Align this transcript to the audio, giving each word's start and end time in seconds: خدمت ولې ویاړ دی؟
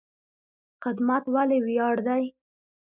خدمت 0.83 1.23
ولې 1.33 1.59
ویاړ 1.65 1.95
دی؟ 2.07 2.23